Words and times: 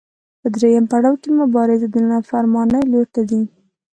په 0.41 0.47
درېیم 0.55 0.85
پړاو 0.91 1.19
کې 1.21 1.29
مبارزه 1.41 1.87
د 1.91 1.95
نافرمانۍ 2.09 2.83
لور 2.91 3.07
ته 3.13 3.21
ځي. 3.29 3.41